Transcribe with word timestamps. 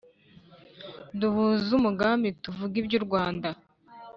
Duhuze 1.19 1.69
umugambi 1.79 2.27
tuvuge 2.43 2.75
iby'u 2.81 3.01
Rwanda 3.05 3.49